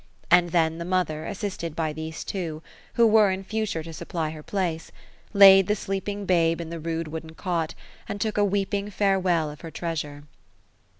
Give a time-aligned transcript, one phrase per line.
[0.31, 2.63] A.nd then the mother, assisted by these two.—
[2.95, 4.91] who were in future to supply her place,—
[5.31, 7.75] laid the sleeping bube in (be rude wooden cot.
[8.09, 10.23] and took a weeping farewell of her treasure.